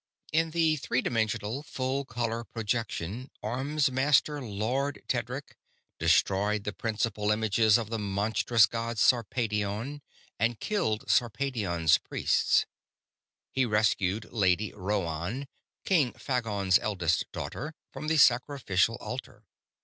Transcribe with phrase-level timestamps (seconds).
[0.45, 5.57] "__In the three dimensional, full color projection Armsmaster Lord Tedric
[5.99, 10.01] destroyed the principal images of the monstrous god Sarpedion
[10.39, 12.65] and killed Sarpedion's priests.
[13.51, 15.45] He rescued Lady Rhoann,
[15.85, 19.43] King Phagon's eldest daughter, from the sacrificial altar.